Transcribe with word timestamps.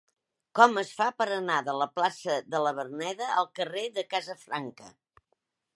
Com 0.59 0.79
es 0.81 0.93
fa 1.01 1.09
per 1.21 1.27
anar 1.35 1.57
de 1.67 1.75
la 1.81 1.87
plaça 1.99 2.39
de 2.55 2.63
la 2.69 2.73
Verneda 2.81 3.29
al 3.43 3.53
carrer 3.61 3.87
de 3.99 4.07
Casafranca? 4.15 4.91